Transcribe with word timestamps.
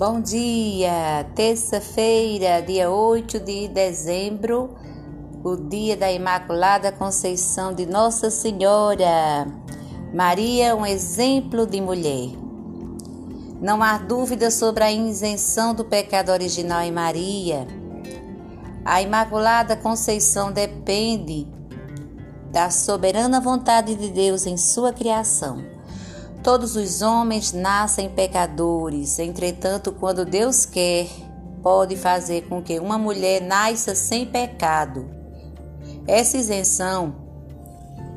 Bom 0.00 0.18
dia! 0.18 1.26
Terça-feira, 1.34 2.62
dia 2.62 2.90
8 2.90 3.38
de 3.38 3.68
dezembro, 3.68 4.74
o 5.44 5.54
dia 5.56 5.94
da 5.94 6.10
Imaculada 6.10 6.90
Conceição 6.90 7.74
de 7.74 7.84
Nossa 7.84 8.30
Senhora. 8.30 9.46
Maria, 10.14 10.74
um 10.74 10.86
exemplo 10.86 11.66
de 11.66 11.82
mulher. 11.82 12.30
Não 13.60 13.82
há 13.82 13.98
dúvida 13.98 14.50
sobre 14.50 14.84
a 14.84 14.90
isenção 14.90 15.74
do 15.74 15.84
pecado 15.84 16.32
original 16.32 16.80
em 16.80 16.90
Maria. 16.90 17.66
A 18.82 19.02
Imaculada 19.02 19.76
Conceição 19.76 20.50
depende 20.50 21.46
da 22.50 22.70
soberana 22.70 23.38
vontade 23.38 23.94
de 23.96 24.08
Deus 24.08 24.46
em 24.46 24.56
sua 24.56 24.94
criação. 24.94 25.62
Todos 26.42 26.74
os 26.74 27.02
homens 27.02 27.52
nascem 27.52 28.08
pecadores, 28.08 29.18
entretanto, 29.18 29.92
quando 29.92 30.24
Deus 30.24 30.64
quer, 30.64 31.06
pode 31.62 31.96
fazer 31.96 32.48
com 32.48 32.62
que 32.62 32.78
uma 32.78 32.96
mulher 32.96 33.42
nasça 33.42 33.94
sem 33.94 34.24
pecado. 34.24 35.06
Essa 36.06 36.38
isenção 36.38 37.14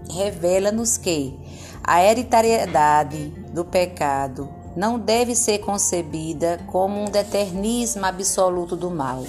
revela-nos 0.09 0.98
que 0.98 1.38
a 1.84 2.02
hereditariedade 2.02 3.27
do 3.54 3.66
pecado 3.66 4.49
não 4.74 4.98
deve 4.98 5.35
ser 5.35 5.58
concebida 5.60 6.62
como 6.68 7.02
um 7.02 7.12
determinismo 7.12 8.05
absoluto 8.05 8.77
do 8.77 8.90
mal, 8.90 9.26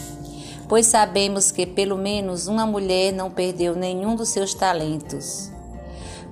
pois 0.69 0.87
sabemos 0.87 1.51
que 1.51 1.67
pelo 1.67 1.99
menos 1.99 2.47
uma 2.47 2.65
mulher 2.65 3.13
não 3.13 3.29
perdeu 3.29 3.75
nenhum 3.75 4.15
dos 4.15 4.29
seus 4.29 4.55
talentos. 4.55 5.53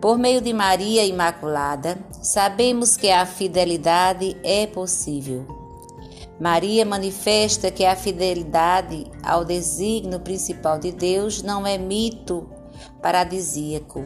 Por 0.03 0.19
meio 0.19 0.41
de 0.41 0.53
Maria 0.53 1.07
Imaculada, 1.07 1.97
sabemos 2.21 2.97
que 2.97 3.09
a 3.09 3.25
fidelidade 3.25 4.37
é 4.43 4.67
possível. 4.67 5.47
Maria 6.41 6.85
manifesta 6.85 7.71
que 7.71 7.85
a 7.85 7.95
fidelidade 7.95 9.07
ao 9.23 9.45
desígnio 9.45 10.19
principal 10.19 10.81
de 10.81 10.91
Deus 10.91 11.41
não 11.41 11.65
é 11.65 11.79
mito 11.79 12.51
paradisíaco. 13.01 14.05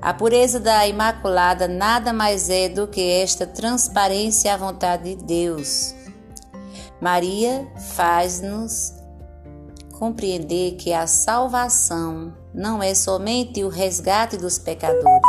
A 0.00 0.14
pureza 0.14 0.60
da 0.60 0.86
Imaculada 0.86 1.66
nada 1.66 2.12
mais 2.12 2.48
é 2.48 2.68
do 2.68 2.86
que 2.86 3.10
esta 3.10 3.44
transparência 3.44 4.54
à 4.54 4.56
vontade 4.56 5.16
de 5.16 5.24
Deus. 5.24 5.96
Maria 7.00 7.66
faz-nos 7.96 8.94
compreender 9.98 10.76
que 10.76 10.92
a 10.92 11.06
salvação 11.06 12.34
não 12.52 12.82
é 12.82 12.94
somente 12.94 13.64
o 13.64 13.68
resgate 13.68 14.36
dos 14.36 14.58
pecadores, 14.58 15.22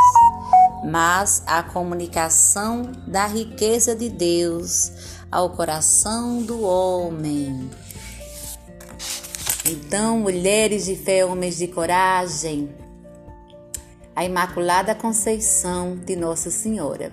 mas 0.84 1.42
a 1.46 1.62
comunicação 1.62 2.82
da 3.06 3.26
riqueza 3.26 3.94
de 3.94 4.08
Deus 4.08 4.92
ao 5.30 5.50
coração 5.50 6.42
do 6.42 6.62
homem. 6.62 7.70
Então, 9.64 10.18
mulheres 10.18 10.86
de 10.86 10.96
fé, 10.96 11.24
homens 11.24 11.58
de 11.58 11.68
coragem, 11.68 12.74
a 14.14 14.24
Imaculada 14.24 14.94
Conceição 14.94 15.96
de 15.96 16.16
Nossa 16.16 16.50
Senhora. 16.50 17.12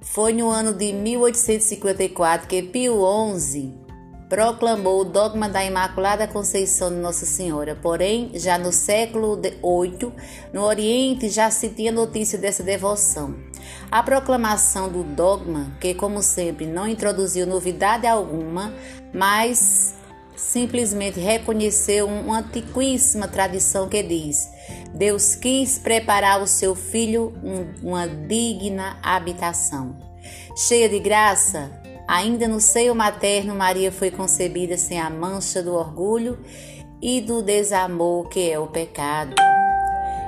Foi 0.00 0.32
no 0.32 0.48
ano 0.48 0.72
de 0.72 0.92
1854 0.92 2.48
que 2.48 2.62
Pio 2.62 3.02
XI 3.38 3.87
proclamou 4.28 5.00
o 5.00 5.04
dogma 5.04 5.48
da 5.48 5.64
Imaculada 5.64 6.28
Conceição 6.28 6.90
de 6.90 6.96
Nossa 6.96 7.24
Senhora. 7.24 7.74
Porém, 7.74 8.30
já 8.34 8.58
no 8.58 8.70
século 8.72 9.40
VIII, 9.40 10.12
no 10.52 10.62
Oriente 10.62 11.30
já 11.30 11.50
se 11.50 11.70
tinha 11.70 11.90
notícia 11.90 12.38
dessa 12.38 12.62
devoção. 12.62 13.34
A 13.90 14.02
proclamação 14.02 14.88
do 14.88 15.02
dogma, 15.02 15.72
que 15.80 15.94
como 15.94 16.22
sempre 16.22 16.66
não 16.66 16.86
introduziu 16.86 17.46
novidade 17.46 18.06
alguma, 18.06 18.72
mas 19.14 19.94
simplesmente 20.36 21.18
reconheceu 21.18 22.06
uma 22.06 22.40
antiquíssima 22.40 23.26
tradição 23.26 23.88
que 23.88 24.02
diz: 24.02 24.48
Deus 24.94 25.34
quis 25.34 25.78
preparar 25.78 26.42
o 26.42 26.46
seu 26.46 26.74
filho 26.74 27.32
uma 27.82 28.06
digna 28.06 28.98
habitação. 29.02 29.96
Cheia 30.54 30.88
de 30.88 30.98
graça, 30.98 31.70
Ainda 32.08 32.48
no 32.48 32.58
seio 32.58 32.94
materno, 32.94 33.54
Maria 33.54 33.92
foi 33.92 34.10
concebida 34.10 34.78
sem 34.78 34.98
a 34.98 35.10
mancha 35.10 35.62
do 35.62 35.74
orgulho 35.74 36.38
e 37.02 37.20
do 37.20 37.42
desamor 37.42 38.26
que 38.30 38.50
é 38.50 38.58
o 38.58 38.66
pecado. 38.66 39.34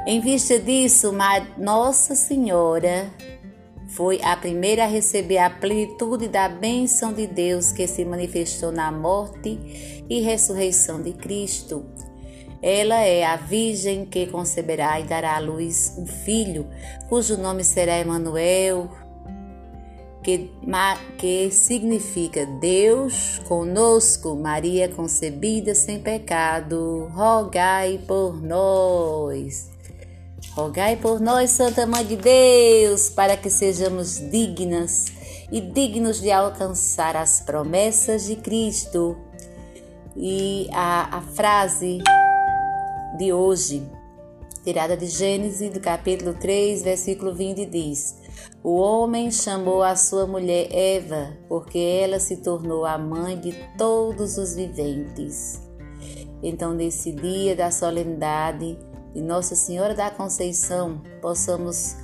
Em 0.06 0.20
vista 0.20 0.58
disso, 0.58 1.10
Nossa 1.56 2.14
Senhora 2.14 3.10
foi 3.88 4.20
a 4.22 4.36
primeira 4.36 4.84
a 4.84 4.86
receber 4.86 5.38
a 5.38 5.48
plenitude 5.48 6.28
da 6.28 6.50
bênção 6.50 7.14
de 7.14 7.26
Deus 7.26 7.72
que 7.72 7.86
se 7.86 8.04
manifestou 8.04 8.70
na 8.70 8.92
morte 8.92 9.58
e 10.08 10.20
ressurreição 10.20 11.00
de 11.00 11.14
Cristo. 11.14 11.86
Ela 12.62 13.00
é 13.00 13.24
a 13.24 13.36
Virgem 13.36 14.04
que 14.04 14.26
conceberá 14.26 15.00
e 15.00 15.04
dará 15.04 15.36
à 15.36 15.38
luz 15.38 15.94
um 15.96 16.06
filho, 16.06 16.68
cujo 17.08 17.38
nome 17.38 17.64
será 17.64 17.98
Emanuel, 17.98 18.90
que, 20.22 20.50
que 21.18 21.50
significa 21.50 22.44
Deus 22.46 23.40
conosco, 23.46 24.36
Maria 24.36 24.88
concebida 24.88 25.74
sem 25.74 25.98
pecado, 25.98 27.08
rogai 27.12 27.98
por 28.06 28.40
nós. 28.42 29.70
Rogai 30.52 30.96
por 30.96 31.20
nós, 31.20 31.50
Santa 31.50 31.86
Mãe 31.86 32.04
de 32.04 32.16
Deus, 32.16 33.08
para 33.08 33.36
que 33.36 33.48
sejamos 33.48 34.18
dignas 34.30 35.06
e 35.50 35.60
dignos 35.60 36.20
de 36.20 36.30
alcançar 36.30 37.16
as 37.16 37.40
promessas 37.40 38.26
de 38.26 38.36
Cristo. 38.36 39.16
E 40.16 40.68
a, 40.72 41.18
a 41.18 41.22
frase 41.22 41.98
de 43.16 43.32
hoje, 43.32 43.88
tirada 44.64 44.96
de 44.96 45.06
Gênesis, 45.06 45.72
do 45.72 45.80
capítulo 45.80 46.34
3, 46.34 46.82
versículo 46.82 47.34
20, 47.34 47.64
diz: 47.66 48.16
o 48.62 48.76
homem 48.76 49.30
chamou 49.30 49.82
a 49.82 49.96
sua 49.96 50.26
mulher 50.26 50.68
Eva, 50.70 51.36
porque 51.48 51.78
ela 51.78 52.20
se 52.20 52.36
tornou 52.38 52.84
a 52.84 52.98
mãe 52.98 53.38
de 53.38 53.52
todos 53.78 54.36
os 54.36 54.54
viventes. 54.54 55.60
Então, 56.42 56.74
nesse 56.74 57.12
dia 57.12 57.56
da 57.56 57.70
solenidade 57.70 58.78
de 59.14 59.20
Nossa 59.20 59.54
Senhora 59.54 59.94
da 59.94 60.10
Conceição, 60.10 61.02
possamos 61.20 61.96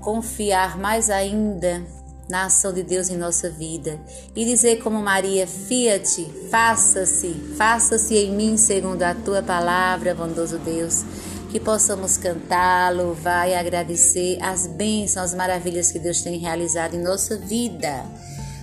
confiar 0.00 0.78
mais 0.78 1.10
ainda 1.10 1.84
na 2.28 2.44
ação 2.44 2.72
de 2.72 2.82
Deus 2.82 3.10
em 3.10 3.16
nossa 3.16 3.50
vida 3.50 4.00
e 4.36 4.44
dizer 4.44 4.82
como 4.82 5.02
Maria, 5.02 5.46
fiat, 5.46 6.24
faça-se, 6.48 7.34
faça-se 7.56 8.16
em 8.16 8.32
mim 8.32 8.56
segundo 8.56 9.02
a 9.02 9.14
tua 9.14 9.42
palavra, 9.42 10.14
bondoso 10.14 10.58
Deus 10.58 11.04
que 11.50 11.58
possamos 11.58 12.16
cantar, 12.16 12.94
louvar 12.94 13.48
e 13.48 13.54
agradecer 13.54 14.38
as 14.40 14.68
bênçãos, 14.68 15.30
as 15.30 15.34
maravilhas 15.34 15.90
que 15.90 15.98
Deus 15.98 16.22
tem 16.22 16.38
realizado 16.38 16.94
em 16.94 17.02
nossa 17.02 17.36
vida. 17.36 18.04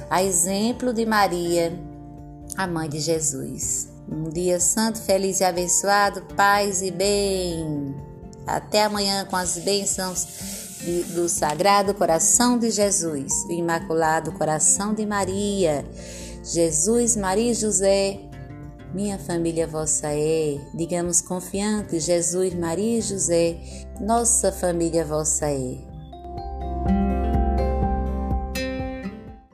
A 0.10 0.24
exemplo 0.24 0.94
de 0.94 1.06
Maria, 1.06 1.78
a 2.56 2.66
mãe 2.66 2.88
de 2.88 3.00
Jesus. 3.00 3.90
Um 4.10 4.30
dia 4.30 4.58
santo, 4.60 5.02
feliz 5.02 5.42
e 5.42 5.44
abençoado, 5.44 6.22
paz 6.36 6.82
e 6.82 6.90
bem. 6.90 7.94
Até 8.46 8.86
amanhã 8.86 9.26
com 9.26 9.36
as 9.36 9.58
bênçãos 9.58 10.26
do 11.14 11.28
Sagrado 11.28 11.94
Coração 11.94 12.58
de 12.58 12.72
Jesus, 12.72 13.34
do 13.48 13.52
Imaculado 13.52 14.32
Coração 14.32 14.94
de 14.94 15.06
Maria. 15.06 15.86
Jesus, 16.42 17.18
Maria 17.18 17.52
e 17.52 17.54
José, 17.54 18.27
minha 18.98 19.20
família 19.20 19.68
vossa 19.68 20.08
é, 20.12 20.58
digamos 20.74 21.22
confiante, 21.22 22.00
Jesus, 22.00 22.56
Maria 22.56 22.98
e 22.98 23.02
José, 23.02 23.56
nossa 24.02 24.52
família 24.52 25.06
vossa 25.06 25.52
é. 25.52 25.97